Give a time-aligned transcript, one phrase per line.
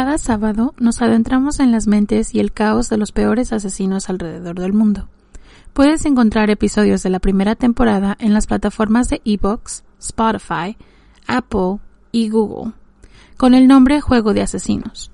[0.00, 4.58] Cada sábado nos adentramos en las mentes y el caos de los peores asesinos alrededor
[4.58, 5.10] del mundo.
[5.74, 10.78] Puedes encontrar episodios de la primera temporada en las plataformas de Evox, Spotify,
[11.26, 11.80] Apple
[12.12, 12.72] y Google,
[13.36, 15.10] con el nombre Juego de Asesinos.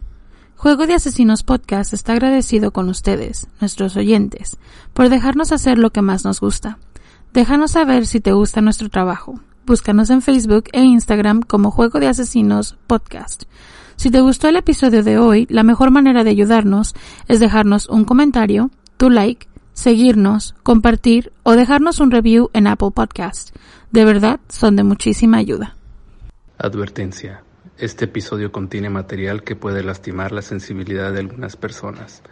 [0.55, 4.57] Juego de Asesinos Podcast está agradecido con ustedes, nuestros oyentes,
[4.95, 6.79] por dejarnos hacer lo que más nos gusta.
[7.33, 9.41] Déjanos saber si te gusta nuestro trabajo.
[9.67, 13.47] Búscanos en Facebook e Instagram como Juego de Asesinos Podcast.
[13.97, 16.95] Si te gustó el episodio de hoy, la mejor manera de ayudarnos
[17.29, 23.57] es dejarnos un comentario, tu like, seguirnos, compartir o dejarnos un review en Apple Podcast.
[23.91, 25.77] De verdad, son de muchísima ayuda.
[26.59, 27.43] Advertencia.
[27.79, 32.23] Este episodio contiene material que puede lastimar la sensibilidad de algunas personas,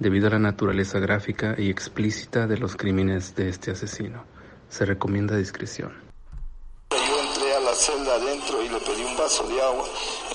[0.00, 4.24] debido a la naturaleza gráfica y explícita de los crímenes de este asesino.
[4.68, 5.92] Se recomienda discreción.
[6.90, 9.84] Yo entré a la celda adentro y le pedí un vaso de agua.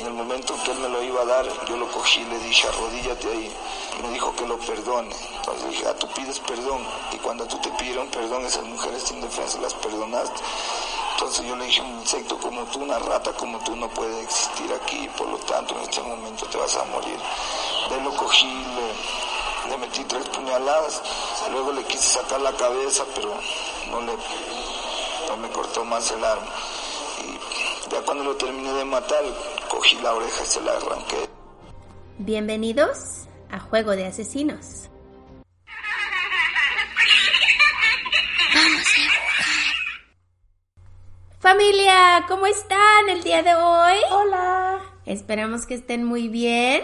[0.02, 2.40] En el momento que él me lo iba a dar, yo lo cogí y le
[2.40, 3.56] dije, arrodíllate ahí.
[4.02, 5.16] Me dijo que lo perdone.
[5.36, 6.84] Entonces dije, ah, tú pides perdón.
[7.12, 10.42] Y cuando tú te pidieron perdón, esas mujeres indefensas las perdonaste.
[11.14, 14.74] Entonces yo le dije, un insecto como tú, una rata como tú no puede existir
[14.74, 15.08] aquí.
[15.16, 17.20] Por lo tanto, en este momento te vas a morir.
[17.92, 21.00] De lo cogí, le, le metí tres puñaladas.
[21.52, 23.36] Luego le quise sacar la cabeza, pero
[23.92, 24.14] no le
[25.28, 26.48] no me cortó más el arma.
[27.24, 29.24] Y ya cuando lo terminé de matar,
[29.82, 31.16] cogí la oreja y se la arranqué.
[32.20, 34.90] Bienvenidos a Juego de Asesinos.
[41.40, 43.98] Familia, ¿cómo están el día de hoy?
[44.12, 44.82] Hola.
[45.08, 46.84] Esperamos que estén muy bien.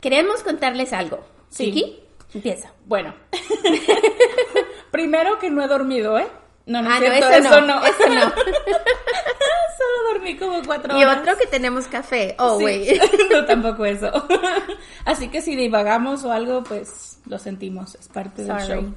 [0.00, 1.22] Queremos contarles algo.
[1.50, 1.66] Sí.
[1.66, 2.00] ¿Vicky?
[2.32, 2.72] Empieza.
[2.86, 3.14] Bueno.
[4.90, 6.28] Primero que no he dormido, ¿eh?
[6.66, 8.20] No, no, Ah, es no, eso no, eso no.
[9.78, 11.18] Solo dormí como cuatro Y horas.
[11.20, 12.36] otro que tenemos café.
[12.38, 12.62] Oh, Sí.
[12.62, 13.00] güey.
[13.32, 14.10] no, tampoco eso.
[15.04, 17.94] Así que si divagamos o algo, pues lo sentimos.
[17.96, 18.80] Es parte del Sorry.
[18.80, 18.94] show.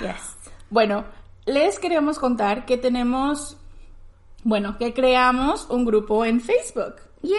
[0.00, 0.36] Yes.
[0.70, 1.04] Bueno,
[1.46, 3.56] les queríamos contar que tenemos,
[4.42, 6.96] bueno, que creamos un grupo en Facebook.
[7.22, 7.34] Yay.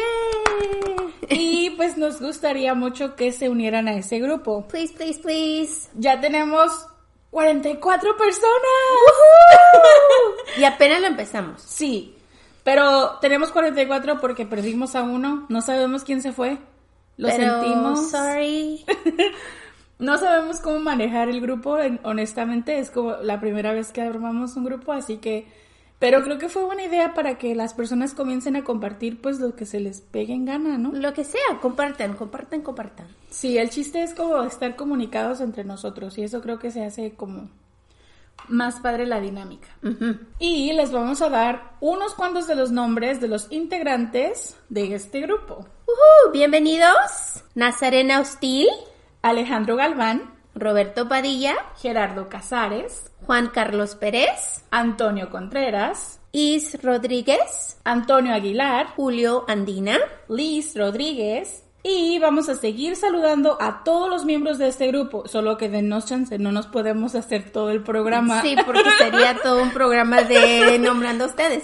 [1.30, 4.68] Y pues nos gustaría mucho que se unieran a ese grupo.
[4.68, 5.90] Please, please, please.
[5.96, 6.88] Ya tenemos
[7.40, 8.47] 44 personas.
[10.57, 11.62] Y apenas lo empezamos.
[11.62, 12.16] Sí,
[12.63, 15.45] pero tenemos 44 porque perdimos a uno.
[15.50, 16.57] No sabemos quién se fue.
[17.18, 18.09] Lo Pero, sentimos.
[18.09, 18.85] Sorry.
[20.00, 21.78] No sabemos cómo manejar el grupo.
[21.79, 25.45] en- Honestamente, es como la primera vez que armamos un grupo, así que.
[26.00, 29.56] Pero creo que fue buena idea para que las personas comiencen a compartir, pues lo
[29.56, 30.91] que se les pegue en gana, ¿no?
[30.91, 33.07] Lo que sea, compartan, compartan, compartan.
[33.29, 37.13] Sí, el chiste es como estar comunicados entre nosotros y eso creo que se hace
[37.13, 37.50] como
[38.50, 39.69] más padre la dinámica.
[40.39, 45.22] Y les vamos a dar unos cuantos de los nombres de los integrantes de este
[45.22, 45.66] grupo.
[45.88, 47.44] Ujú, bienvenidos.
[47.56, 48.67] Nazarena Hostil,
[49.22, 58.88] Alejandro Galván, Roberto Padilla, Gerardo Casares, Juan Carlos Pérez, Antonio Contreras, Is Rodríguez, Antonio Aguilar,
[58.96, 60.00] Julio Andina,
[60.30, 61.64] Liz Rodríguez.
[61.84, 66.06] Y vamos a seguir saludando a todos los miembros de este grupo, solo que denos
[66.06, 68.42] chance, no nos podemos hacer todo el programa.
[68.42, 71.64] Sí, porque sería todo un programa de nombrando a ustedes.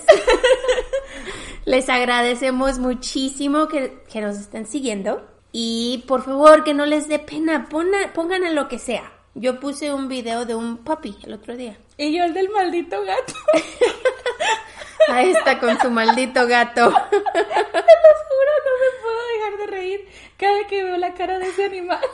[1.66, 5.31] Les agradecemos muchísimo que, que nos estén siguiendo.
[5.52, 9.12] Y por favor, que no les dé pena, pona- pongan en lo que sea.
[9.34, 11.78] Yo puse un video de un puppy el otro día.
[11.98, 13.34] Y yo el del maldito gato.
[15.08, 16.90] Ahí está con su maldito gato.
[17.12, 21.48] Te lo juro, no me puedo dejar de reír cada que veo la cara de
[21.48, 22.00] ese animal.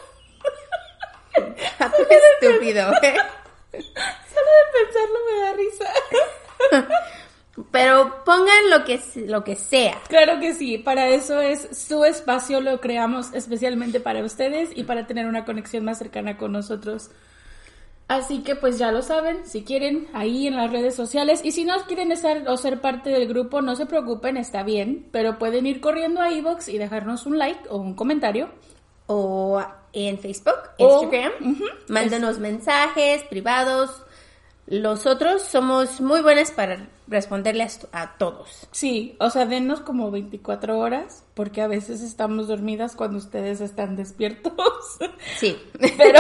[1.79, 1.97] Gato
[2.41, 3.15] estúpido, ¿eh?
[3.71, 5.93] Solo de pensarlo me da risa.
[7.71, 9.97] Pero pongan lo que, lo que sea.
[10.07, 15.07] Claro que sí, para eso es su espacio, lo creamos especialmente para ustedes y para
[15.07, 17.09] tener una conexión más cercana con nosotros.
[18.07, 21.41] Así que pues ya lo saben, si quieren, ahí en las redes sociales.
[21.43, 25.07] Y si no quieren estar o ser parte del grupo, no se preocupen, está bien.
[25.11, 28.49] Pero pueden ir corriendo a iVoox y dejarnos un like o un comentario.
[29.07, 29.61] O
[29.93, 31.31] en Facebook, O- Instagram.
[31.41, 34.03] ujú, Mándanos mensajes privados.
[34.67, 38.67] Nosotros somos muy buenas para responderle a, todos.
[38.71, 43.95] Sí, o sea, denos como 24 horas, porque a veces estamos dormidas cuando ustedes están
[43.95, 44.53] despiertos.
[45.39, 45.55] Sí.
[45.97, 46.19] Pero,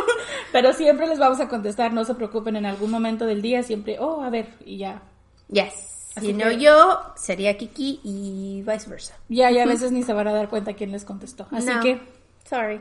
[0.52, 3.96] pero siempre les vamos a contestar, no se preocupen, en algún momento del día siempre,
[3.98, 5.02] oh, a ver, y ya.
[5.48, 6.12] Yes.
[6.16, 9.16] Así Si no que- yo, sería Kiki y vice versa.
[9.28, 11.46] Ya, ya a veces ni se van a dar cuenta quién les contestó.
[11.50, 11.80] Así No.
[11.80, 12.00] que
[12.48, 12.80] Sorry.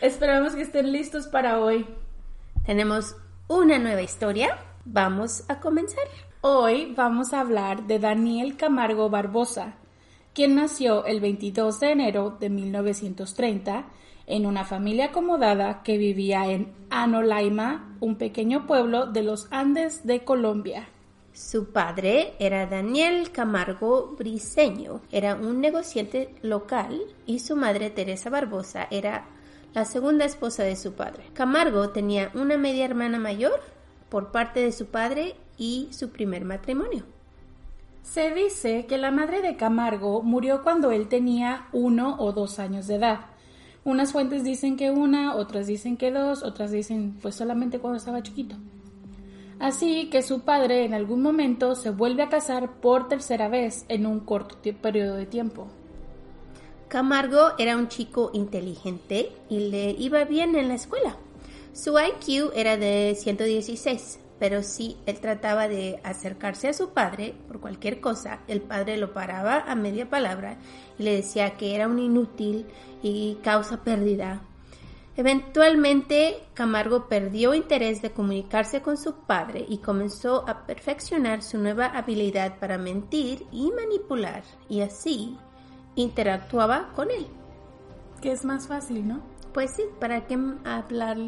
[0.00, 1.86] esperamos que estén listos para hoy.
[2.64, 3.16] Tenemos
[3.48, 4.58] una nueva historia.
[4.84, 6.04] Vamos a comenzar.
[6.42, 9.76] Hoy vamos a hablar de Daniel Camargo Barbosa.
[10.34, 13.86] quien nació el 22 de enero de 1930
[14.26, 20.22] en una familia acomodada que vivía en Anolaima, un pequeño pueblo de los Andes de
[20.22, 20.88] Colombia.
[21.32, 28.86] Su padre era Daniel Camargo Briceño, era un negociante local y su madre Teresa Barbosa
[28.90, 29.26] era
[29.74, 31.24] la segunda esposa de su padre.
[31.32, 33.60] Camargo tenía una media hermana mayor
[34.08, 37.04] por parte de su padre y su primer matrimonio.
[38.02, 42.86] Se dice que la madre de Camargo murió cuando él tenía uno o dos años
[42.86, 43.20] de edad.
[43.84, 48.22] Unas fuentes dicen que una, otras dicen que dos, otras dicen pues solamente cuando estaba
[48.22, 48.56] chiquito.
[49.60, 54.06] Así que su padre en algún momento se vuelve a casar por tercera vez en
[54.06, 55.68] un corto periodo de tiempo.
[56.90, 61.16] Camargo era un chico inteligente y le iba bien en la escuela.
[61.72, 67.60] Su IQ era de 116, pero si él trataba de acercarse a su padre por
[67.60, 70.58] cualquier cosa, el padre lo paraba a media palabra
[70.98, 72.66] y le decía que era un inútil
[73.04, 74.42] y causa pérdida
[75.16, 81.86] Eventualmente, Camargo perdió interés de comunicarse con su padre y comenzó a perfeccionar su nueva
[81.86, 85.36] habilidad para mentir y manipular, y así
[85.94, 87.26] interactuaba con él.
[88.20, 89.20] Que es más fácil, ¿no?
[89.52, 91.18] Pues sí, ¿para qué hablar?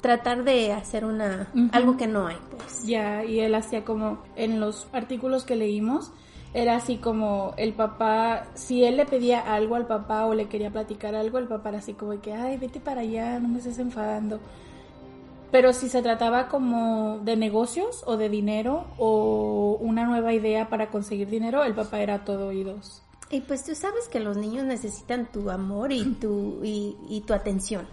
[0.00, 2.84] Tratar de hacer una algo que no hay, pues.
[2.84, 6.12] Ya, y él hacía como en los artículos que leímos,
[6.54, 10.70] era así como el papá, si él le pedía algo al papá o le quería
[10.70, 13.78] platicar algo, el papá era así como que, ay, vete para allá, no me estés
[13.78, 14.38] enfadando.
[15.50, 20.90] Pero si se trataba como de negocios o de dinero o una nueva idea para
[20.90, 23.02] conseguir dinero, el papá era todo oídos.
[23.30, 27.86] Y pues tú sabes que los niños necesitan tu amor y tu, y, tu atención.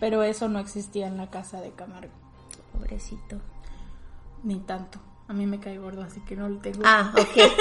[0.00, 2.12] Pero eso no existía en la casa de Camargo.
[2.72, 3.40] Pobrecito.
[4.42, 4.98] Ni tanto.
[5.28, 6.82] A mí me cae gordo, así que no lo tengo.
[6.84, 7.52] Ah, ok.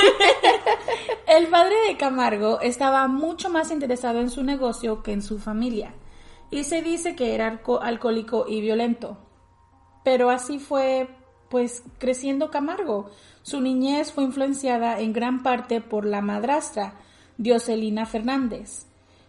[1.27, 5.94] el padre de Camargo estaba mucho más interesado en su negocio que en su familia.
[6.51, 9.17] Y se dice que era alcohólico y violento.
[10.03, 11.09] Pero así fue,
[11.53, 13.11] pues, creciendo Camargo.
[13.44, 16.95] Su niñez fue influenciada en gran parte por la madrastra,
[17.38, 18.88] Dioselina Fernández,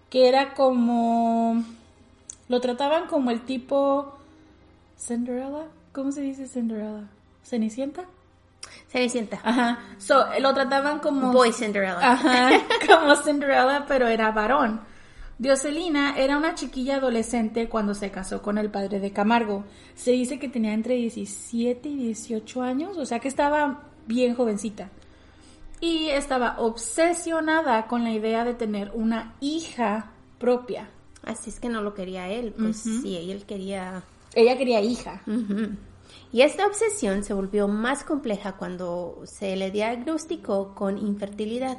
[0.08, 1.62] que era como...
[2.48, 4.16] Lo trataban como el tipo...
[4.98, 5.66] Cinderella.
[5.92, 7.10] ¿Cómo se dice Cinderella?
[7.42, 8.04] ¿Cenicienta?
[8.88, 9.40] Cenicienta.
[9.44, 9.80] Ajá.
[9.98, 11.30] So, lo trataban como...
[11.30, 11.98] Boy Cinderella.
[12.00, 12.52] Ajá,
[12.86, 14.80] como Cinderella, pero era varón.
[15.38, 19.64] Dioselina era una chiquilla adolescente cuando se casó con el padre de Camargo.
[19.94, 24.90] Se dice que tenía entre 17 y 18 años, o sea que estaba bien jovencita.
[25.80, 30.88] Y estaba obsesionada con la idea de tener una hija propia.
[31.24, 34.02] Así es que no lo quería él, pues sí, él quería...
[34.34, 35.22] Ella quería hija.
[36.32, 41.78] Y esta obsesión se volvió más compleja cuando se le diagnosticó con infertilidad.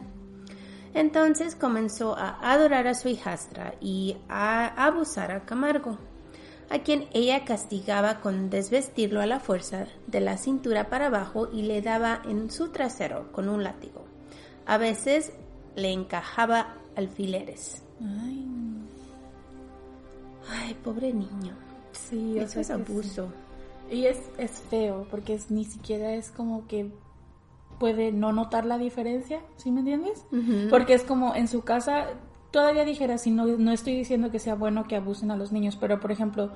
[0.96, 5.98] Entonces comenzó a adorar a su hijastra y a abusar a Camargo,
[6.70, 11.64] a quien ella castigaba con desvestirlo a la fuerza de la cintura para abajo y
[11.64, 14.06] le daba en su trasero con un látigo.
[14.66, 15.34] A veces
[15.76, 17.84] le encajaba alfileres.
[18.00, 18.48] Ay,
[20.50, 21.58] Ay pobre niño.
[21.92, 23.34] Sí, eso es abuso.
[23.92, 26.90] Y es, es feo, porque es, ni siquiera es como que
[27.80, 30.26] puede no notar la diferencia, ¿sí me entiendes?
[30.70, 32.08] Porque es como en su casa,
[32.52, 35.78] todavía dijera, si no, no estoy diciendo que sea bueno que abusen a los niños,
[35.80, 36.52] pero por ejemplo,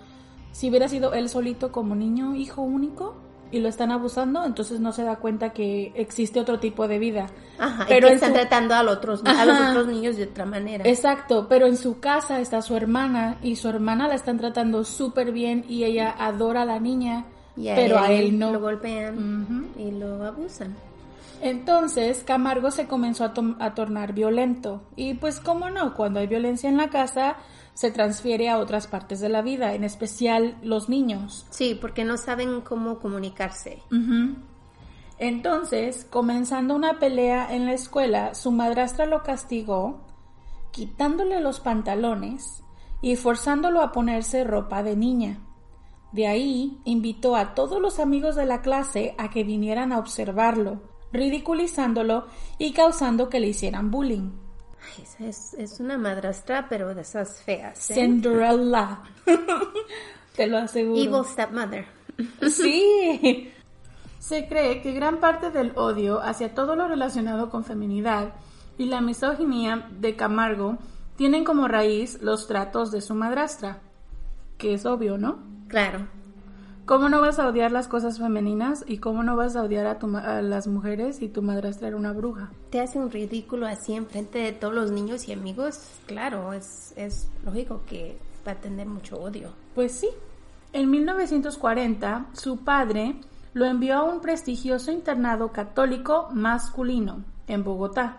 [0.51, 3.15] si hubiera sido él solito como niño, hijo único,
[3.51, 7.27] y lo están abusando, entonces no se da cuenta que existe otro tipo de vida.
[7.57, 10.87] Ajá, pero están tratando a, los otros, a los otros niños de otra manera.
[10.87, 15.31] Exacto, pero en su casa está su hermana y su hermana la están tratando súper
[15.31, 18.51] bien y ella adora a la niña, pero a él no.
[18.51, 20.75] Lo golpean y lo abusan.
[21.41, 26.69] Entonces Camargo se comenzó a, a tornar violento y pues cómo no, cuando hay violencia
[26.69, 27.37] en la casa
[27.73, 31.45] se transfiere a otras partes de la vida, en especial los niños.
[31.49, 33.81] Sí, porque no saben cómo comunicarse.
[35.17, 40.01] Entonces, comenzando una pelea en la escuela, su madrastra lo castigó,
[40.71, 42.63] quitándole los pantalones
[43.01, 45.39] y forzándolo a ponerse ropa de niña.
[46.11, 50.81] De ahí invitó a todos los amigos de la clase a que vinieran a observarlo,
[51.11, 54.31] ridiculizándolo y causando que le hicieran bullying.
[55.19, 57.89] Es, es, una madrastra, pero de esas feas.
[57.91, 57.95] ¿eh?
[57.95, 59.01] Cinderella.
[60.35, 61.01] Te lo aseguro.
[61.01, 61.85] Evil stepmother.
[62.49, 63.51] sí.
[64.19, 68.33] Se cree que gran parte del odio hacia todo lo relacionado con feminidad
[68.77, 70.77] y la misoginia de Camargo
[71.15, 73.81] tienen como raíz los tratos de su madrastra,
[74.57, 75.39] que es obvio, ¿no?
[75.67, 76.07] Claro.
[76.89, 79.99] ¿Cómo no vas a odiar las cosas femeninas y cómo no vas a odiar a,
[79.99, 82.49] tu ma- a las mujeres y tu madrastra era una bruja?
[82.71, 85.79] Te hace un ridículo así enfrente de todos los niños y amigos.
[86.07, 88.17] Claro, es, es lógico que
[88.47, 89.51] va a tener mucho odio.
[89.75, 90.09] Pues sí.
[90.73, 93.13] En 1940, su padre
[93.53, 98.17] lo envió a un prestigioso internado católico masculino en Bogotá,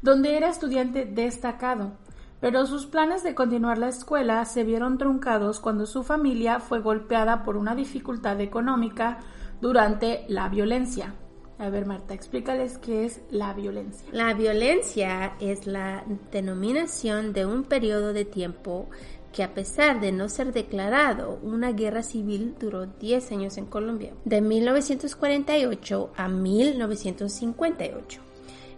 [0.00, 1.92] donde era estudiante destacado.
[2.40, 7.42] Pero sus planes de continuar la escuela se vieron truncados cuando su familia fue golpeada
[7.42, 9.18] por una dificultad económica
[9.60, 11.14] durante la violencia.
[11.58, 14.08] A ver, Marta, explícales qué es la violencia.
[14.12, 18.88] La violencia es la denominación de un periodo de tiempo
[19.30, 24.14] que a pesar de no ser declarado una guerra civil duró 10 años en Colombia,
[24.24, 28.20] de 1948 a 1958,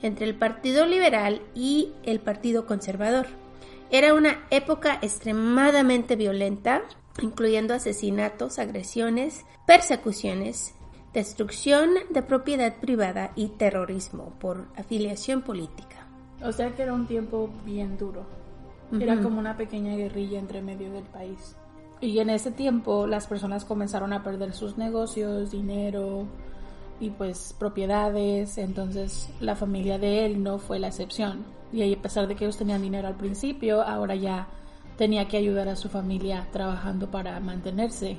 [0.02, 3.41] entre el Partido Liberal y el Partido Conservador.
[3.94, 6.80] Era una época extremadamente violenta,
[7.20, 10.75] incluyendo asesinatos, agresiones, persecuciones,
[11.12, 16.06] destrucción de propiedad privada y terrorismo por afiliación política.
[16.42, 18.25] O sea que era un tiempo bien duro.
[18.99, 21.54] Era como una pequeña guerrilla entre medio del país.
[22.00, 26.28] Y en ese tiempo las personas comenzaron a perder sus negocios, dinero
[27.02, 28.59] y pues propiedades.
[28.59, 31.44] Entonces la familia de él no fue la excepción.
[31.73, 34.47] Y ahí, a pesar de que ellos tenían dinero al principio, ahora ya
[34.97, 38.18] tenía que ayudar a su familia trabajando para mantenerse.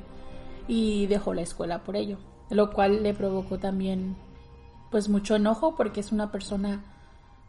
[0.68, 2.18] Y dejó la escuela por ello.
[2.50, 4.18] Lo cual le provocó también
[4.92, 6.84] pues mucho enojo porque es una persona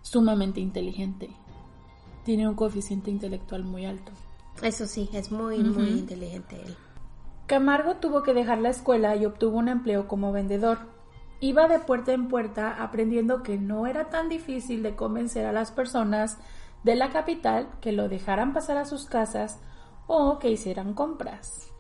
[0.02, 1.30] sumamente inteligente.
[2.24, 4.12] Tiene un coeficiente intelectual muy alto.
[4.62, 6.76] Eso sí, es muy, muy inteligente él.
[7.46, 10.93] Camargo tuvo que dejar la escuela y obtuvo un empleo como vendedor.
[11.44, 15.72] Iba de puerta en puerta aprendiendo que no era tan difícil de convencer a las
[15.72, 16.38] personas
[16.84, 19.58] de la capital que lo dejaran pasar a sus casas
[20.06, 21.70] o que hicieran compras.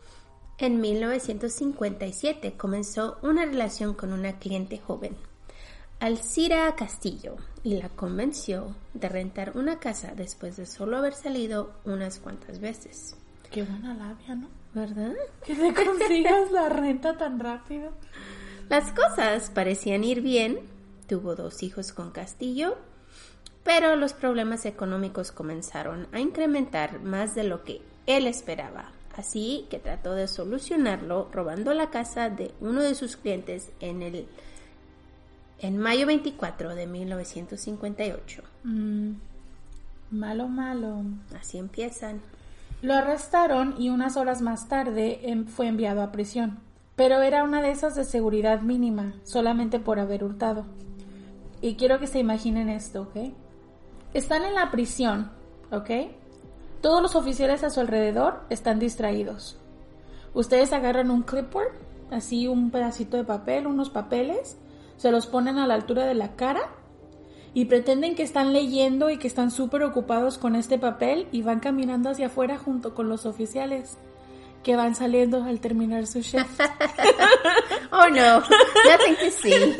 [0.58, 5.16] En 1957 comenzó una relación con una cliente joven,
[5.98, 12.18] Alcira Castillo, y la convenció de rentar una casa después de solo haber salido unas
[12.18, 13.16] cuantas veces.
[13.50, 14.48] Qué buena labia, ¿no?
[14.74, 15.14] ¿Verdad?
[15.42, 17.92] Que te consigas la renta tan rápido.
[18.68, 20.58] Las cosas parecían ir bien,
[21.06, 22.76] tuvo dos hijos con Castillo,
[23.62, 28.90] pero los problemas económicos comenzaron a incrementar más de lo que él esperaba.
[29.16, 34.26] Así que trató de solucionarlo robando la casa de uno de sus clientes en el
[35.60, 38.42] en mayo 24 de 1958.
[38.64, 39.12] Mm,
[40.10, 41.02] malo, malo.
[41.38, 42.20] Así empiezan.
[42.82, 46.58] Lo arrestaron y unas horas más tarde em, fue enviado a prisión.
[46.96, 50.64] Pero era una de esas de seguridad mínima, solamente por haber hurtado.
[51.60, 53.32] Y quiero que se imaginen esto, ¿ok?
[54.12, 55.32] Están en la prisión,
[55.72, 55.90] ¿ok?
[56.80, 59.58] Todos los oficiales a su alrededor están distraídos.
[60.34, 61.72] Ustedes agarran un clipboard,
[62.10, 64.58] así un pedacito de papel, unos papeles,
[64.96, 66.62] se los ponen a la altura de la cara
[67.54, 71.60] y pretenden que están leyendo y que están súper ocupados con este papel y van
[71.60, 73.96] caminando hacia afuera junto con los oficiales
[74.64, 76.60] que van saliendo al terminar su shift.
[77.96, 79.76] Oh no, nothing to see.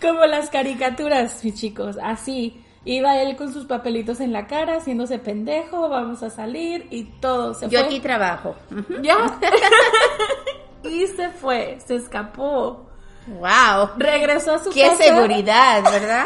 [0.00, 2.64] Como las caricaturas, mis chicos, así.
[2.86, 7.52] Iba él con sus papelitos en la cara, haciéndose pendejo, vamos a salir y todo
[7.52, 7.86] se Yo fue.
[7.86, 8.56] aquí trabajo.
[9.02, 9.38] Ya.
[10.84, 12.86] y se fue, se escapó.
[13.26, 13.90] Wow.
[13.98, 15.04] Regresó a su Qué casa.
[15.04, 16.24] seguridad, ¿verdad?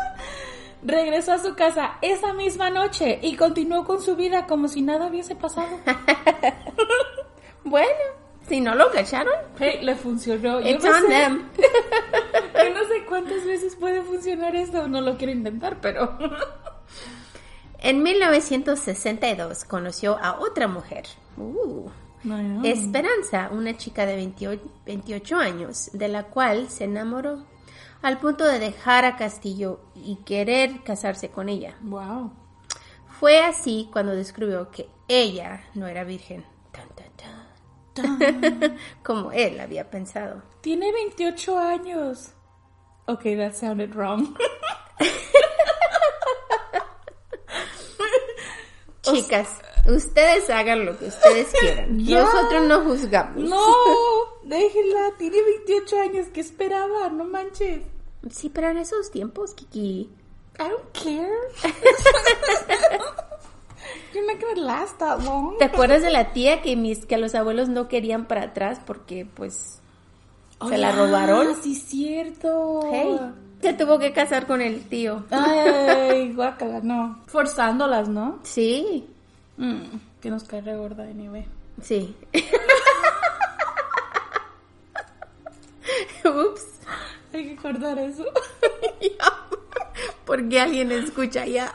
[0.82, 5.06] Regresó a su casa esa misma noche y continuó con su vida como si nada
[5.06, 5.78] hubiese pasado.
[7.64, 7.88] Bueno,
[8.48, 10.60] si no lo cacharon, Hey, le funcionó.
[10.60, 11.48] Yo it's no on sé- them.
[12.54, 16.16] Yo no sé cuántas veces puede funcionar esto, no lo quiero intentar, pero...
[17.82, 21.04] En 1962 conoció a otra mujer,
[21.38, 21.88] uh,
[22.24, 22.62] No.
[22.62, 27.42] Esperanza, una chica de 28, 28 años, de la cual se enamoró
[28.02, 31.74] al punto de dejar a Castillo y querer casarse con ella.
[31.80, 32.30] Wow.
[33.18, 36.44] Fue así cuando descubrió que ella no era virgen.
[39.02, 40.42] como él había pensado.
[40.60, 42.32] Tiene 28 años.
[43.06, 44.36] Ok, that sounded wrong.
[49.02, 49.48] Chicas,
[49.86, 52.04] ustedes hagan lo que ustedes quieran.
[52.04, 53.42] Nosotros no juzgamos.
[53.42, 53.64] No,
[54.44, 56.26] déjenla, tiene 28 años.
[56.32, 57.08] ¿Qué esperaba?
[57.08, 57.82] No manches.
[58.30, 60.10] Sí, pero en esos tiempos, Kiki.
[60.58, 61.38] I don't care.
[64.56, 65.56] Last that long.
[65.58, 69.26] ¿Te acuerdas de la tía que mis que los abuelos no querían para atrás porque
[69.34, 69.80] pues
[70.68, 71.54] se la robaron?
[71.62, 72.80] Sí, cierto.
[72.92, 73.18] Hey,
[73.62, 75.24] se tuvo que casar con el tío.
[75.30, 77.20] Ay, guácala, no.
[77.26, 78.38] Forzándolas, ¿no?
[78.42, 79.06] Sí,
[79.56, 81.44] Mm, que nos cae re gorda, anyway.
[81.82, 82.14] sí.
[86.24, 86.66] Ups.
[87.32, 88.24] Hay que cortar eso.
[90.24, 91.72] Porque alguien escucha ya.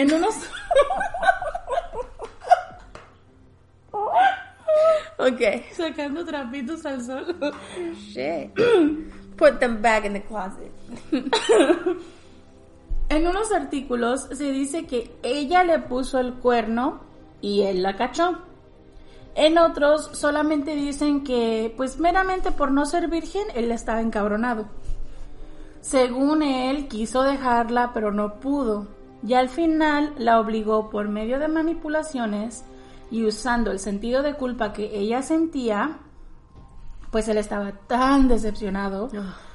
[0.00, 0.34] En unos...
[5.18, 5.40] Ok.
[5.76, 7.36] Sacando trapitos al sol.
[7.98, 8.50] Shit.
[9.36, 10.72] Put them back in the closet.
[13.10, 17.00] En unos artículos se dice que ella le puso el cuerno
[17.42, 18.38] y él la cachó.
[19.34, 24.64] En otros solamente dicen que, pues meramente por no ser virgen, él estaba encabronado.
[25.82, 28.99] Según él, quiso dejarla, pero no pudo.
[29.26, 32.64] Y al final la obligó por medio de manipulaciones
[33.10, 35.98] y usando el sentido de culpa que ella sentía,
[37.10, 39.10] pues él estaba tan decepcionado.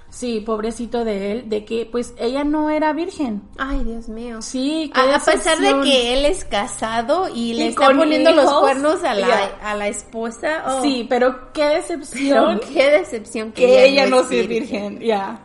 [0.10, 3.42] Sí, pobrecito de él, de que pues ella no era virgen.
[3.58, 4.42] Ay, Dios mío.
[4.42, 8.54] Sí, A, a pesar de que él es casado y le Y está poniendo los
[8.62, 10.64] cuernos a la, a la esposa.
[10.68, 10.82] oh.
[10.82, 15.40] Sí, pero qué Pero decepción qué decepción que, que ella no es sea virgen, ya.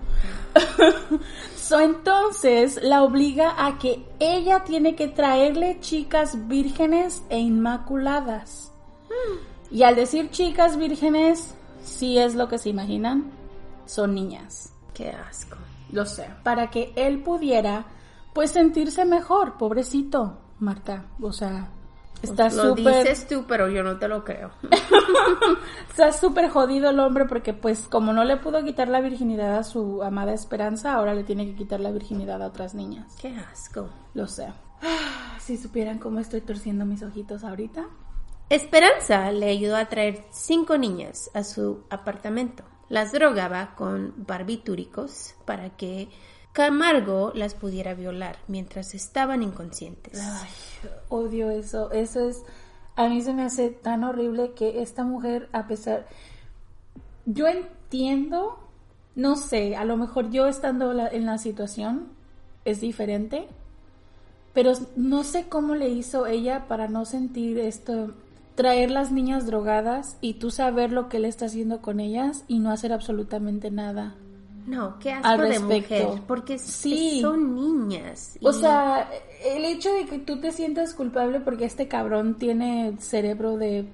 [1.71, 8.73] so, entonces la obliga a que ella tiene que traerle chicas vírgenes e inmaculadas.
[9.71, 13.31] Y al decir chicas vírgenes, sí es lo que se imaginan,
[13.87, 14.73] son niñas.
[14.95, 15.59] Qué asco.
[15.93, 16.29] Lo sé.
[16.43, 17.87] Para que él pudiera,
[18.35, 21.05] pues sentirse mejor, pobrecito, Marta.
[21.23, 21.71] O sea,
[22.23, 23.05] está Pues Lo súper...
[23.05, 24.51] dices tú, pero yo no te lo creo.
[25.91, 29.65] Está súper jodido el hombre porque pues como no le pudo quitar la virginidad a
[29.65, 33.17] su amada Esperanza, ahora le tiene que quitar la virginidad a otras niñas.
[33.21, 33.89] Qué asco.
[34.15, 34.53] Lo sé.
[35.41, 37.89] Si supieran cómo estoy torciendo mis ojitos ahorita.
[38.51, 42.63] Esperanza le ayudó a traer cinco niñas a su apartamento.
[42.89, 46.09] Las drogaba con barbitúricos para que
[46.53, 50.21] Camargo las pudiera violar mientras estaban inconscientes.
[50.21, 50.51] Ay,
[51.09, 51.91] odio eso.
[51.93, 52.43] Eso es...
[52.97, 56.07] A mí se me hace tan horrible que esta mujer, a pesar...
[57.25, 58.59] Yo entiendo,
[59.15, 62.09] no sé, a lo mejor yo estando en la situación
[62.65, 63.47] es diferente,
[64.53, 68.15] pero no sé cómo le hizo ella para no sentir esto,
[68.57, 72.59] traer las niñas drogadas y tú saber lo que él está haciendo con ellas y
[72.59, 74.17] no hacer absolutamente nada.
[74.71, 77.21] No, qué Al asco de mujer, porque Sí.
[77.21, 78.39] son niñas.
[78.43, 79.11] O sea,
[79.45, 83.87] el hecho de que tú te sientas culpable porque este cabrón tiene cerebro de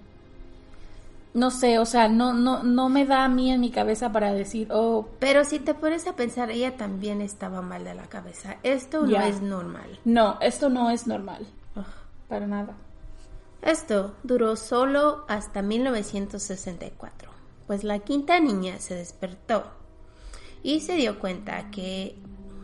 [1.33, 4.33] no sé, o sea, no no no me da a mí en mi cabeza para
[4.33, 8.57] decir, "Oh, Pero si te pones a pensar, ella también estaba mal de la cabeza.
[8.63, 9.99] Esto no es normal.
[10.05, 11.85] no, esto no es normal." Ugh.
[12.29, 12.75] Para nada.
[13.63, 17.31] Esto duró solo hasta 1964,
[17.67, 19.65] pues la quinta niña se despertó
[20.67, 22.17] y se dio cuenta que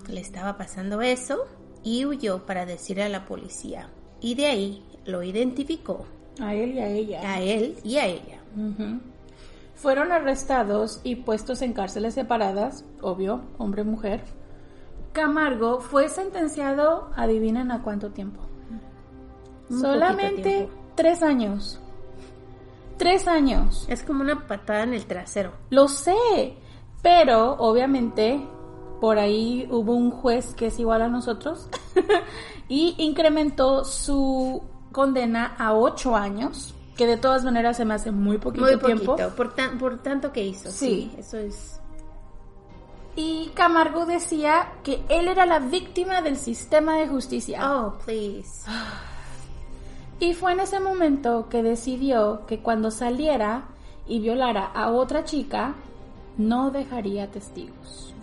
[0.08, 1.46] le estaba pasando eso
[1.84, 3.90] y huyó para decirle a la policía.
[4.20, 6.04] Y de ahí lo identificó
[6.40, 7.20] A él y a ella.
[7.32, 8.40] a él y a ella.
[9.76, 14.24] Fueron arrestados y puestos en cárceles separadas, obvio, hombre-mujer.
[15.12, 18.40] Camargo fue sentenciado, adivinen a cuánto tiempo.
[19.70, 20.72] Un Solamente tiempo.
[20.96, 21.78] tres años.
[22.96, 23.86] Tres años.
[23.88, 25.52] Es como una patada en el trasero.
[25.70, 26.56] Lo sé,
[27.02, 28.46] pero obviamente
[29.00, 31.68] por ahí hubo un juez que es igual a nosotros
[32.68, 34.62] y incrementó su
[34.92, 39.14] condena a ocho años, que de todas maneras se me hace muy poquito Muy poquito,
[39.16, 39.36] tiempo.
[39.36, 40.70] por, tan- por tanto que hizo.
[40.70, 41.10] Sí.
[41.12, 41.78] Sí, eso es...
[43.16, 47.60] Y Camargo decía que él era la víctima del sistema de justicia.
[47.70, 48.64] Oh, please.
[50.18, 53.64] Y fue en ese momento que decidió que cuando saliera
[54.06, 55.74] y violara a otra chica,
[56.38, 58.14] no dejaría testigos.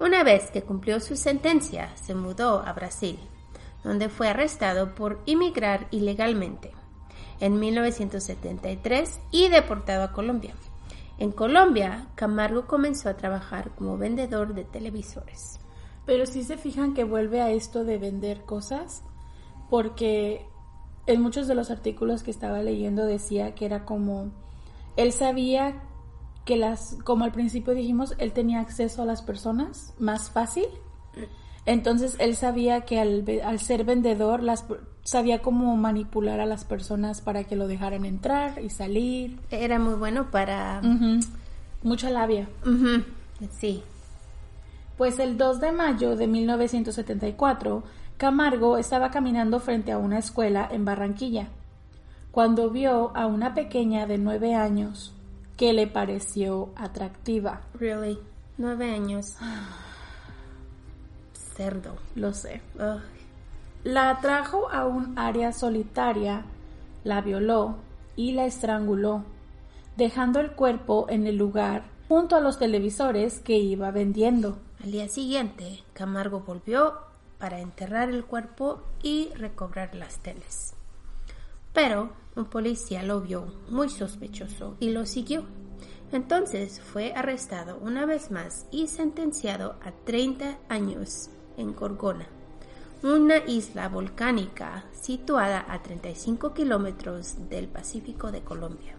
[0.00, 3.18] Una vez que cumplió su sentencia, se mudó a Brasil,
[3.84, 6.72] donde fue arrestado por inmigrar ilegalmente
[7.40, 10.54] en 1973 y deportado a Colombia.
[11.18, 15.60] En Colombia, Camargo comenzó a trabajar como vendedor de televisores.
[16.06, 19.02] Pero sí se fijan que vuelve a esto de vender cosas,
[19.68, 20.46] porque
[21.06, 24.32] en muchos de los artículos que estaba leyendo decía que era como,
[24.96, 25.82] él sabía
[26.44, 30.66] que las, como al principio dijimos, él tenía acceso a las personas más fácil.
[31.66, 34.64] Entonces él sabía que al, ser vendedor, las,
[35.04, 39.38] sabía cómo manipular a las personas para que lo dejaran entrar y salir.
[39.50, 40.80] Era muy bueno para...
[41.82, 42.48] Mucha labia.
[43.52, 43.82] Sí.
[44.98, 47.82] Pues el 2 de mayo de 1974,
[48.18, 51.48] Camargo estaba caminando frente a una escuela en Barranquilla,
[52.30, 55.14] cuando vio a una pequeña de nueve años
[55.60, 57.60] que le pareció atractiva.
[57.78, 58.18] Really.
[58.56, 59.36] Nueve años.
[61.54, 61.98] Cerdo.
[62.14, 62.62] Lo sé.
[62.76, 63.02] Ugh.
[63.84, 66.46] La atrajo a un área solitaria,
[67.04, 67.76] la violó
[68.16, 69.24] y la estranguló,
[69.98, 74.58] dejando el cuerpo en el lugar junto a los televisores que iba vendiendo.
[74.82, 76.94] Al día siguiente, Camargo volvió
[77.38, 80.74] para enterrar el cuerpo y recobrar las teles.
[81.72, 85.44] Pero un policía lo vio muy sospechoso y lo siguió.
[86.12, 92.26] Entonces fue arrestado una vez más y sentenciado a 30 años en Gorgona,
[93.02, 98.96] una isla volcánica situada a 35 kilómetros del Pacífico de Colombia.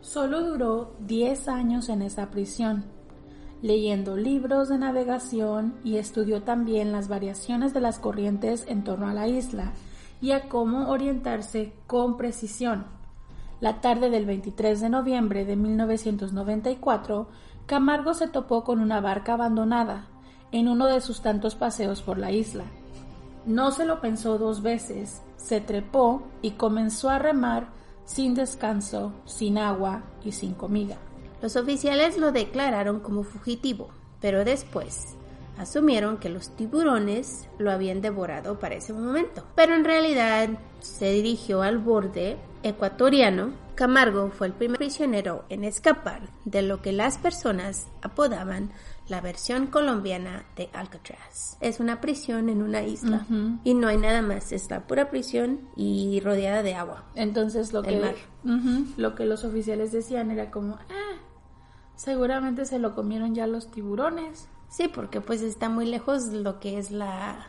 [0.00, 2.84] Solo duró 10 años en esa prisión,
[3.60, 9.14] leyendo libros de navegación y estudió también las variaciones de las corrientes en torno a
[9.14, 9.72] la isla
[10.22, 12.86] y a cómo orientarse con precisión.
[13.60, 17.28] La tarde del 23 de noviembre de 1994,
[17.66, 20.06] Camargo se topó con una barca abandonada
[20.52, 22.64] en uno de sus tantos paseos por la isla.
[23.46, 27.68] No se lo pensó dos veces, se trepó y comenzó a remar
[28.04, 30.98] sin descanso, sin agua y sin comida.
[31.40, 33.88] Los oficiales lo declararon como fugitivo,
[34.20, 35.16] pero después
[35.58, 39.44] asumieron que los tiburones lo habían devorado para ese momento.
[39.54, 40.48] Pero en realidad
[40.80, 43.52] se dirigió al borde ecuatoriano.
[43.74, 48.70] Camargo fue el primer prisionero en escapar de lo que las personas apodaban
[49.08, 51.56] la versión colombiana de Alcatraz.
[51.60, 53.26] Es una prisión en una isla
[53.64, 57.04] y no hay nada más, es la pura prisión y rodeada de agua.
[57.14, 58.14] Entonces lo que
[58.96, 61.18] lo que los oficiales decían era como, ah,
[61.96, 64.48] seguramente se lo comieron ya los tiburones.
[64.72, 67.46] Sí, porque pues está muy lejos lo que es la,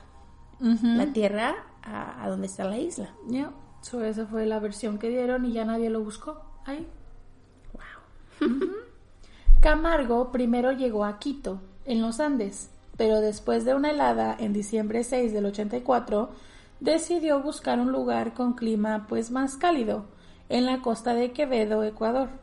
[0.59, 3.15] la tierra a, donde está la isla.
[3.27, 6.41] Ya, esa fue la versión que dieron y ya nadie lo buscó.
[6.65, 6.85] Ahí.
[7.71, 8.49] Wow.
[9.61, 15.05] Camargo primero llegó a Quito, en los Andes, pero después de una helada en diciembre
[15.05, 16.29] 6 del 84,
[16.81, 20.07] decidió buscar un lugar con clima pues más cálido,
[20.49, 22.42] en la costa de Quevedo, Ecuador.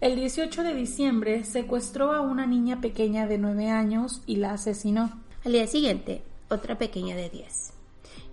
[0.00, 5.20] El 18 de diciembre secuestró a una niña pequeña de 9 años y la asesinó.
[5.44, 7.74] Al día siguiente, otra pequeña de 10.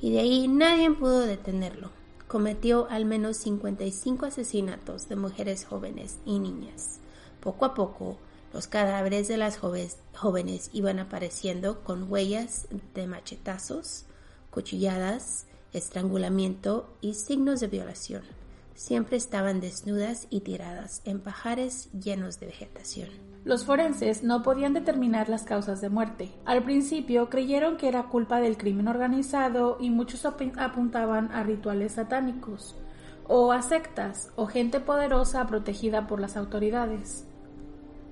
[0.01, 1.91] Y de ahí nadie pudo detenerlo.
[2.29, 6.99] Cometió al menos 55 asesinatos de mujeres jóvenes y niñas.
[7.41, 8.17] Poco a poco,
[8.53, 14.05] los cadáveres de las jóvenes iban apareciendo con huellas de machetazos,
[14.51, 18.46] cuchilladas, estrangulamiento y signos de violación
[18.77, 23.09] siempre estaban desnudas y tiradas en pajares llenos de vegetación.
[23.43, 26.31] Los forenses no podían determinar las causas de muerte.
[26.45, 32.75] Al principio creyeron que era culpa del crimen organizado y muchos apuntaban a rituales satánicos,
[33.27, 37.25] o a sectas, o gente poderosa protegida por las autoridades.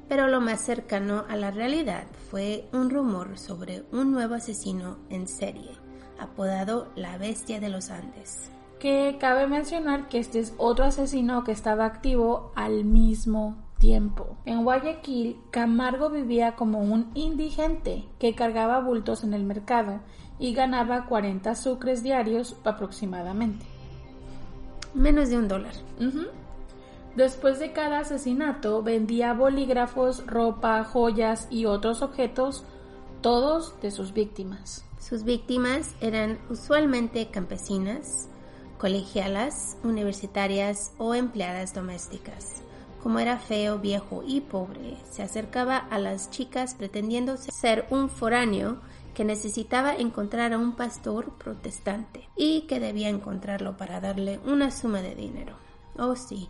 [0.10, 5.28] Pero lo más cercano a la realidad fue un rumor sobre un nuevo asesino en
[5.28, 5.72] serie,
[6.20, 11.52] apodado la Bestia de los Andes que cabe mencionar que este es otro asesino que
[11.52, 14.38] estaba activo al mismo tiempo.
[14.46, 20.00] En Guayaquil, Camargo vivía como un indigente que cargaba bultos en el mercado
[20.40, 23.66] y ganaba 40 sucres diarios aproximadamente.
[24.94, 25.74] Menos de un dólar.
[27.16, 32.66] Después de cada asesinato vendía bolígrafos, ropa, joyas y otros objetos,
[33.22, 34.86] todos de sus víctimas.
[35.00, 38.30] Sus víctimas eran usualmente campesinas,
[38.86, 42.62] colegialas, universitarias o empleadas domésticas.
[43.02, 48.78] Como era feo, viejo y pobre, se acercaba a las chicas pretendiendo ser un foráneo
[49.16, 55.02] que necesitaba encontrar a un pastor protestante y que debía encontrarlo para darle una suma
[55.02, 55.56] de dinero.
[55.98, 56.48] Oh, sí.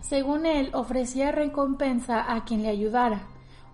[0.00, 3.20] Según él, ofrecía recompensa a quien le ayudara,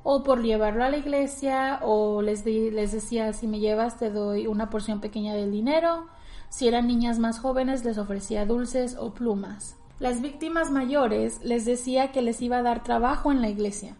[0.02, 4.48] o por llevarlo a la iglesia, o les, les decía, si me llevas te doy
[4.48, 6.08] una porción pequeña del dinero,
[6.50, 9.76] si eran niñas más jóvenes les ofrecía dulces o plumas.
[9.98, 13.96] Las víctimas mayores les decía que les iba a dar trabajo en la iglesia.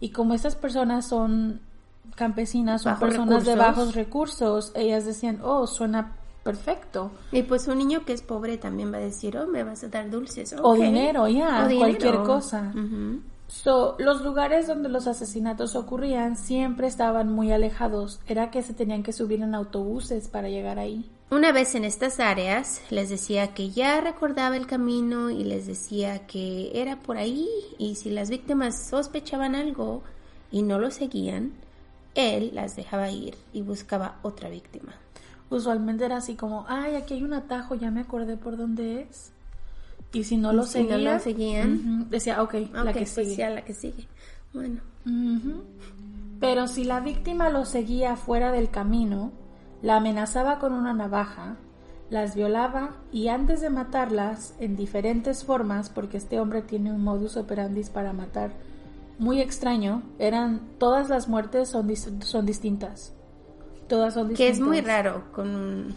[0.00, 1.60] Y como estas personas son
[2.14, 7.10] campesinas, son personas de bajos recursos, ellas decían, oh, suena perfecto.
[7.30, 9.88] Y pues un niño que es pobre también va a decir, oh, me vas a
[9.88, 10.54] dar dulces.
[10.62, 12.72] O dinero, ya, cualquier cosa.
[13.48, 18.20] So, los lugares donde los asesinatos ocurrían siempre estaban muy alejados.
[18.26, 21.10] Era que se tenían que subir en autobuses para llegar ahí.
[21.30, 26.26] Una vez en estas áreas les decía que ya recordaba el camino y les decía
[26.26, 30.02] que era por ahí y si las víctimas sospechaban algo
[30.50, 31.52] y no lo seguían,
[32.14, 34.94] él las dejaba ir y buscaba otra víctima.
[35.50, 39.30] Usualmente era así como, ay, aquí hay un atajo, ya me acordé por dónde es.
[40.14, 43.50] Y si no lo, seguían, decía, ok, la que pues sigue.
[43.50, 44.06] la que sigue.
[44.54, 44.80] Bueno.
[46.40, 49.32] Pero si la víctima lo seguía fuera del camino,
[49.82, 51.56] la amenazaba con una navaja,
[52.10, 57.36] las violaba y antes de matarlas en diferentes formas, porque este hombre tiene un modus
[57.36, 58.52] operandi para matar
[59.18, 63.12] muy extraño, eran todas las muertes son, son distintas.
[63.88, 64.56] Todas son distintas.
[64.56, 65.94] Que es muy raro con un...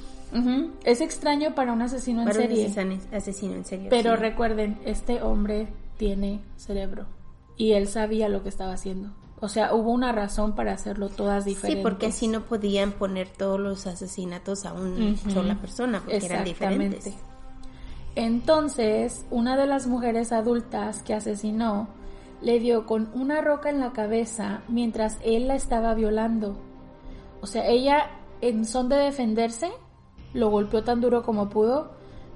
[0.85, 2.71] Es extraño para un asesino en serie.
[3.11, 3.89] asesino en serie.
[3.89, 5.67] Pero recuerden, este hombre
[5.97, 7.05] tiene cerebro
[7.57, 9.11] y él sabía lo que estaba haciendo.
[9.41, 11.79] O sea, hubo una razón para hacerlo todas diferentes.
[11.79, 16.43] Sí, porque así no podían poner todos los asesinatos a una sola persona, porque eran
[16.45, 17.15] diferentes.
[18.15, 21.87] Entonces, una de las mujeres adultas que asesinó
[22.41, 26.55] le dio con una roca en la cabeza mientras él la estaba violando.
[27.41, 29.71] O sea, ella, en son de defenderse,
[30.33, 31.91] lo golpeó tan duro como pudo,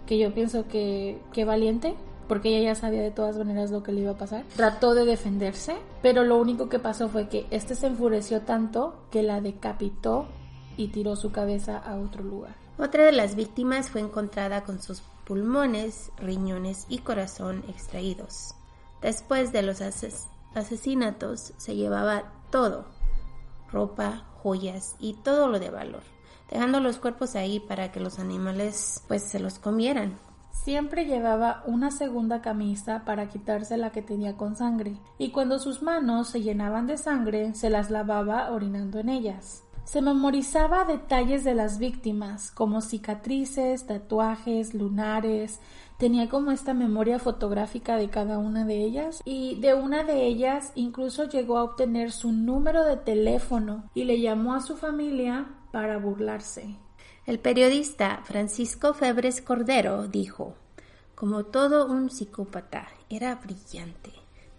[0.07, 1.95] que yo pienso que, que valiente,
[2.27, 4.43] porque ella ya sabía de todas maneras lo que le iba a pasar.
[4.55, 9.23] Trató de defenderse, pero lo único que pasó fue que este se enfureció tanto que
[9.23, 10.27] la decapitó
[10.77, 12.55] y tiró su cabeza a otro lugar.
[12.77, 18.53] Otra de las víctimas fue encontrada con sus pulmones, riñones y corazón extraídos.
[19.01, 22.85] Después de los asesinatos se llevaba todo,
[23.71, 26.03] ropa, joyas y todo lo de valor,
[26.49, 30.19] dejando los cuerpos ahí para que los animales pues se los comieran.
[30.63, 35.83] Siempre llevaba una segunda camisa para quitarse la que tenía con sangre, y cuando sus
[35.83, 39.63] manos se llenaban de sangre, se las lavaba orinando en ellas.
[39.83, 45.59] Se memorizaba detalles de las víctimas, como cicatrices, tatuajes, lunares,
[45.99, 50.71] tenía como esta memoria fotográfica de cada una de ellas y de una de ellas
[50.73, 55.97] incluso llegó a obtener su número de teléfono y le llamó a su familia para
[55.97, 56.77] burlarse.
[57.25, 60.53] El periodista Francisco Febres Cordero dijo,
[61.15, 64.11] como todo un psicópata, era brillante,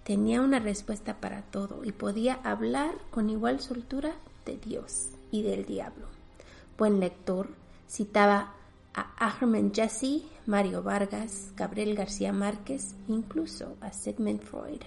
[0.02, 5.64] tenía una respuesta para todo y podía hablar con igual soltura de Dios y del
[5.64, 6.06] diablo.
[6.76, 7.50] Buen lector,
[7.88, 8.54] citaba
[8.94, 14.80] a Ahmed Jesse, Mario Vargas, Gabriel García Márquez, incluso a Sigmund Freud.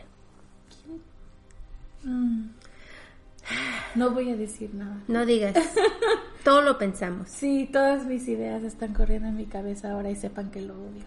[2.04, 2.50] Mm.
[3.95, 5.02] No voy a decir nada.
[5.08, 5.56] No digas.
[6.43, 7.30] Todo lo pensamos.
[7.30, 11.04] Sí, todas mis ideas están corriendo en mi cabeza ahora y sepan que lo odio.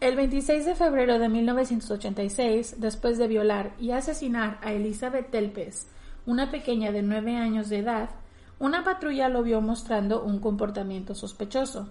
[0.00, 5.88] El 26 de febrero de 1986, después de violar y asesinar a Elizabeth Telpes,
[6.26, 8.10] una pequeña de 9 años de edad,
[8.58, 11.88] una patrulla lo vio mostrando un comportamiento sospechoso.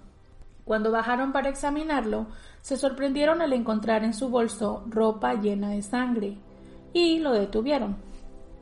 [0.63, 2.27] Cuando bajaron para examinarlo,
[2.61, 6.37] se sorprendieron al encontrar en su bolso ropa llena de sangre
[6.93, 7.97] y lo detuvieron.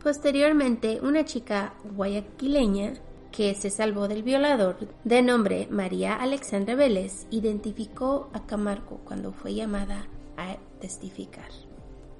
[0.03, 2.93] Posteriormente, una chica guayaquileña
[3.31, 9.53] que se salvó del violador, de nombre María Alexandra Vélez, identificó a Camargo cuando fue
[9.53, 11.49] llamada a testificar.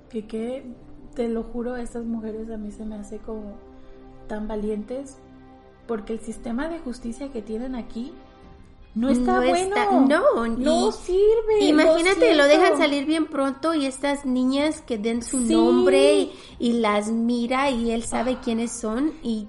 [0.10, 0.64] Que,
[1.16, 3.56] te lo juro, estas mujeres a mí se me hace como
[4.28, 5.18] tan valientes,
[5.88, 8.14] porque el sistema de justicia que tienen aquí
[8.94, 10.08] no está bueno.
[10.08, 11.62] no, no sirve.
[11.62, 17.10] Imagínate, lo, dejan salir bien pronto y estas niñas que den su nombre y, las
[17.10, 18.42] mira y él sabe ah.
[18.44, 19.48] quiénes son y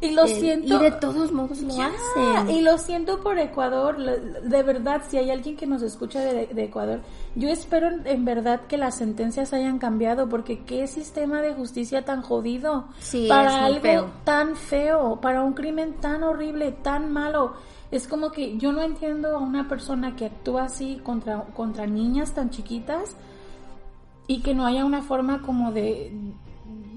[0.00, 0.74] y lo siento.
[0.74, 2.50] Y de todos modos lo hacen.
[2.50, 3.96] Y lo siento por Ecuador.
[3.98, 7.00] De verdad, si hay alguien que nos escucha de, Ecuador,
[7.34, 12.22] yo espero en verdad que las sentencias hayan cambiado, porque qué sistema de justicia tan
[12.22, 12.86] jodido.
[13.28, 17.54] para algo tan feo, para un crimen tan horrible, tan malo.
[17.90, 22.34] Es como que yo no entiendo a una persona que actúa así contra, contra niñas
[22.34, 23.16] tan chiquitas
[24.26, 26.12] y que no haya una forma como de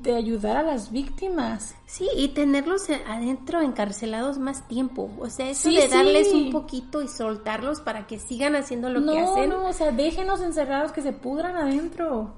[0.01, 1.75] de ayudar a las víctimas.
[1.85, 5.11] Sí, y tenerlos adentro encarcelados más tiempo.
[5.19, 9.19] O sea, eso de darles un poquito y soltarlos para que sigan haciendo lo que
[9.19, 9.49] hacen.
[9.49, 12.33] No, o sea, déjenos encerrados que se pudran adentro.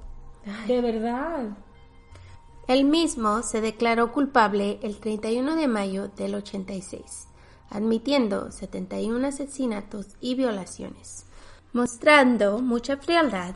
[0.67, 1.57] De verdad.
[2.67, 7.27] Él mismo se declaró culpable el 31 de mayo del 86,
[7.71, 11.25] admitiendo 71 asesinatos y violaciones,
[11.73, 13.55] mostrando mucha frialdad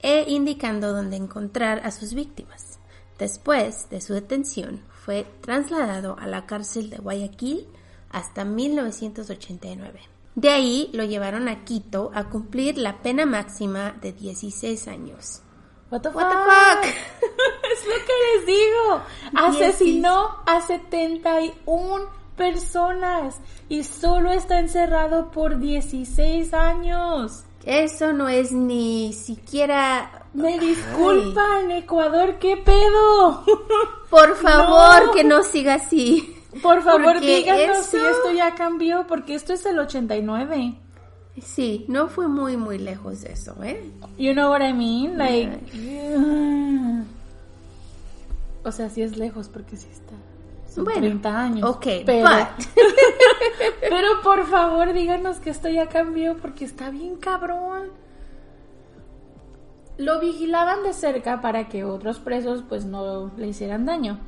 [0.00, 2.78] e indicando dónde encontrar a sus víctimas.
[3.18, 7.68] Después de su detención, fue trasladado a la cárcel de Guayaquil
[8.10, 10.00] hasta 1989.
[10.34, 15.42] De ahí lo llevaron a Quito a cumplir la pena máxima de 16 años.
[15.90, 16.22] What the, fuck?
[17.72, 19.02] es lo que les digo.
[19.34, 23.36] Asesinó a 71 personas
[23.68, 27.44] y solo está encerrado por 16 años.
[27.66, 33.44] Eso no es ni siquiera me disculpan, Ecuador, ¿qué pedo?
[34.10, 36.34] Por favor, que no siga así.
[36.62, 40.74] Por favor, díganos si esto ya cambió, porque esto es el 89.
[41.42, 43.84] Sí, no fue muy, muy lejos de eso, ¿eh?
[44.16, 45.18] You know what I mean?
[45.18, 45.60] Like.
[48.64, 50.14] O sea, sí es lejos, porque sí está.
[50.70, 51.68] Son Bueno, 30 años.
[51.68, 52.66] ok, pero, but-
[53.80, 57.88] pero por favor díganos que esto ya cambió porque está bien cabrón.
[59.98, 64.18] Lo vigilaban de cerca para que otros presos pues no le hicieran daño.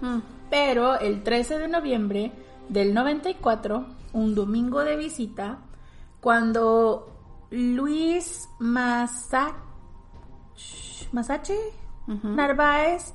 [0.00, 0.18] Mm.
[0.48, 2.32] Pero el 13 de noviembre
[2.68, 5.58] del 94, un domingo de visita,
[6.20, 7.12] cuando
[7.50, 9.56] Luis Masa-
[11.12, 11.56] Masache
[12.06, 13.12] Narváez,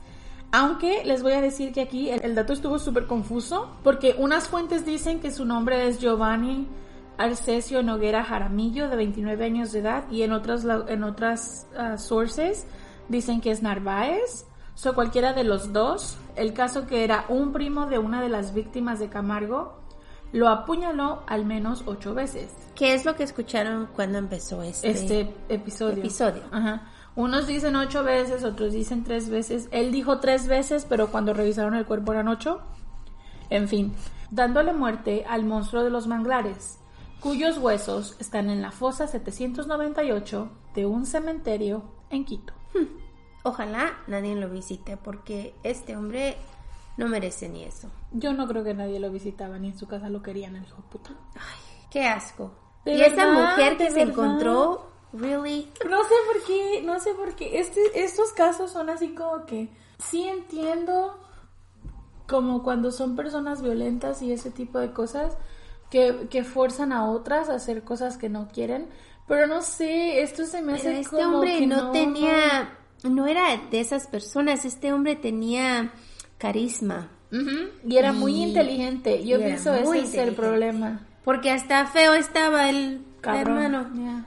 [0.55, 4.47] aunque les voy a decir que aquí el, el dato estuvo súper confuso, porque unas
[4.47, 6.65] fuentes dicen que su nombre es Giovanni
[7.17, 12.67] Arcesio Noguera Jaramillo, de 29 años de edad, y en otras, en otras ah, sources
[13.09, 14.45] dicen que es Narváez.
[14.75, 18.53] So, cualquiera de los dos, el caso que era un primo de una de las
[18.53, 19.77] víctimas de Camargo,
[20.31, 22.49] lo apuñaló al menos ocho veces.
[22.75, 25.97] ¿Qué es lo que escucharon cuando empezó este, Este episodio.
[25.97, 26.43] episodio?
[26.51, 26.91] Ajá.
[27.15, 29.69] Unos dicen ocho veces, otros dicen tres veces.
[29.71, 32.61] Él dijo tres veces, pero cuando revisaron el cuerpo eran ocho.
[33.49, 33.93] En fin,
[34.31, 36.79] dándole muerte al monstruo de los manglares,
[37.21, 42.53] cuyos huesos están en la fosa 798 de un cementerio en Quito.
[43.43, 46.35] Ojalá nadie lo visite porque este hombre
[46.97, 47.89] no merece ni eso.
[48.11, 50.77] Yo no creo que nadie lo visitaba, ni en su casa lo querían, el hijo
[50.77, 51.11] de puta.
[51.35, 51.59] Ay,
[51.91, 52.51] qué asco.
[52.83, 54.13] De y esa mujer que se verdad.
[54.13, 57.59] encontró, really, No sé por qué, no sé por qué.
[57.59, 61.19] Este, estos casos son así como que sí entiendo
[62.27, 65.37] como cuando son personas violentas y ese tipo de cosas
[65.91, 68.87] que, que forzan a otras a hacer cosas que no quieren.
[69.27, 73.27] Pero no sé, esto se me pero hace este como hombre que no, tenía, no
[73.27, 75.91] era de esas personas, este hombre tenía
[76.37, 77.09] carisma.
[77.31, 79.25] Ujú, Y era muy Y- inteligente.
[79.25, 81.05] Yo y pienso ese muy es el problema.
[81.23, 83.57] Porque hasta feo estaba el Cabrón.
[83.59, 83.93] hermano.
[83.95, 84.25] Yeah.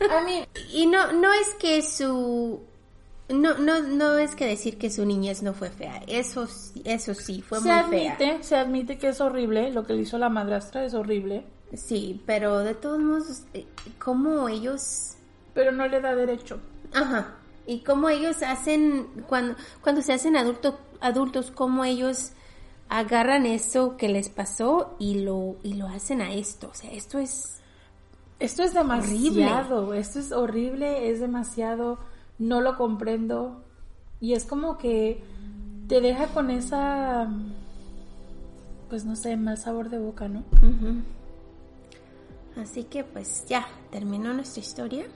[0.00, 2.60] I mean, Y no, no es que su
[3.28, 6.02] no, no, no es que decir que su niñez no fue fea.
[6.06, 8.12] Eso, sí- eso sí, fue se muy fea.
[8.14, 9.70] admite, se admite que es horrible.
[9.72, 11.44] Lo que le hizo la madrastra es horrible.
[11.72, 13.66] Sí, pero de todos modos, eh,
[13.98, 15.14] cómo ellos,
[15.54, 16.60] Pero no le da derecho.
[16.92, 17.34] ajá,
[17.66, 22.32] y cómo ellos hacen cuando cuando se hacen adultos, adultos, cómo ellos
[22.90, 26.68] agarran eso que les pasó y lo y lo hacen a esto.
[26.70, 27.60] O sea, esto es
[28.40, 31.98] Esto es demasiado, esto es horrible, es demasiado,
[32.38, 33.62] no lo comprendo.
[34.20, 35.22] Y es como que
[35.88, 37.28] te deja con esa,
[38.88, 40.42] pues no sé, mal sabor de boca, ¿no?
[42.60, 45.06] Así que pues ya, terminó nuestra historia.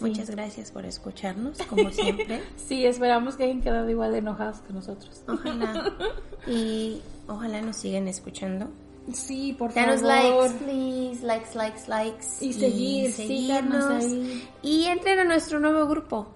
[0.00, 2.40] Muchas gracias por escucharnos, como siempre.
[2.56, 5.22] Sí, esperamos que hayan quedado igual de enojados que nosotros.
[5.28, 5.92] Ojalá.
[6.46, 8.68] Y ojalá nos sigan escuchando.
[9.12, 10.44] Sí, por Danos favor.
[10.44, 10.97] likes, please.
[11.22, 12.26] Likes, likes, likes.
[12.40, 14.48] Y seguir, ahí.
[14.62, 16.28] Y entren a nuestro nuevo grupo.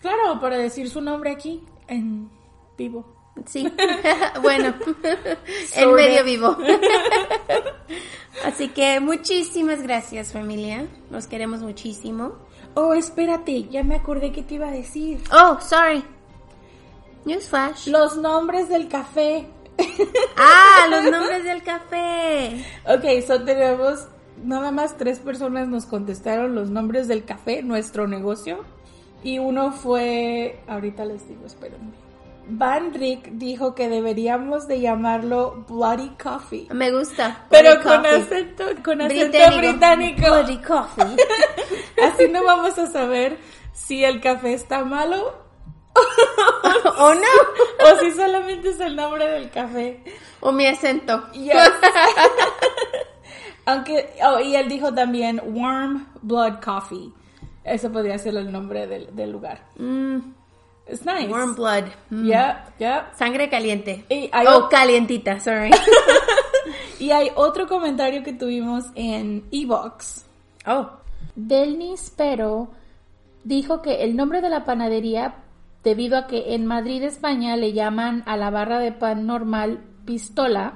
[0.00, 2.30] Claro, para decir su nombre aquí, en
[2.76, 3.04] vivo.
[3.46, 3.70] Sí.
[4.42, 4.74] bueno,
[5.76, 6.56] en medio vivo.
[8.44, 10.86] Así que muchísimas gracias, familia.
[11.10, 12.34] Los queremos muchísimo.
[12.74, 15.22] Oh, espérate, ya me acordé que te iba a decir.
[15.30, 16.02] Oh, sorry.
[17.24, 17.88] Newsflash.
[17.88, 19.46] Los nombres del café.
[20.36, 22.64] Ah, los nombres del café.
[22.86, 24.06] Ok, so tenemos
[24.42, 28.64] nada más tres personas nos contestaron los nombres del café, nuestro negocio.
[29.22, 31.92] Y uno fue, ahorita les digo, espérenme.
[32.48, 36.66] Van Rick dijo que deberíamos de llamarlo Bloody Coffee.
[36.72, 37.46] Me gusta.
[37.50, 38.16] Pero con coffee.
[38.16, 40.22] acento, con acento británico.
[40.22, 41.16] Bloody coffee.
[42.04, 43.38] Así no vamos a saber
[43.72, 45.42] si el café está malo
[46.98, 47.20] ¿O no?
[47.20, 50.02] o si solamente es el nombre del café.
[50.40, 51.30] O mi acento.
[51.32, 51.54] Yes.
[53.66, 57.10] Aunque, oh, y él dijo también Warm Blood Coffee.
[57.64, 59.66] Ese podría ser el nombre del, del lugar.
[59.78, 60.16] Mm,
[60.88, 61.28] It's nice.
[61.28, 61.84] warm blood.
[62.10, 62.24] Mm.
[62.26, 63.12] Yeah, yeah.
[63.16, 64.04] Sangre caliente.
[64.08, 65.70] Y hay, Oh, o- calientita, sorry.
[66.98, 70.26] y hay otro comentario que tuvimos en Evox.
[70.66, 70.90] oh.
[71.36, 72.68] Delnis Pero
[73.44, 75.36] dijo que el nombre de la panadería,
[75.84, 80.74] debido a que en Madrid, España, le llaman a la barra de pan normal pistola,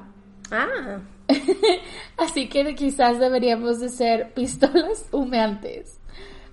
[0.53, 1.01] Ah.
[2.17, 5.99] así que quizás deberíamos de ser pistolas humeantes.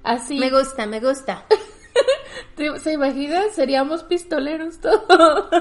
[0.03, 1.45] Así, Me gusta, me gusta.
[2.55, 3.45] ¿te- ¿se imaginan?
[3.53, 5.47] Seríamos pistoleros todos.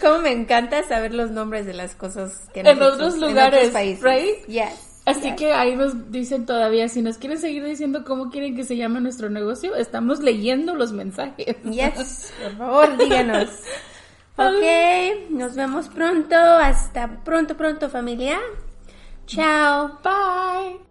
[0.00, 4.04] Como me encanta saber los nombres de las cosas que En otros dicen, lugares, países.
[4.04, 4.44] right?
[4.46, 5.00] Yes.
[5.06, 8.76] Así que ahí nos dicen todavía, si nos quieren seguir diciendo cómo quieren que se
[8.76, 11.56] llame nuestro negocio, estamos leyendo los mensajes.
[11.62, 13.48] Yes, por favor, díganos.
[14.38, 16.36] Ok, nos vemos pronto.
[16.36, 18.38] Hasta pronto, pronto, familia.
[19.26, 19.98] Chao.
[20.02, 20.85] Bye.